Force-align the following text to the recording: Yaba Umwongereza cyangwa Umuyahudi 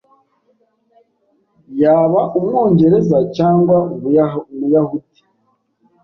Yaba 1.81 2.21
Umwongereza 2.37 3.17
cyangwa 3.35 3.75
Umuyahudi 4.51 5.19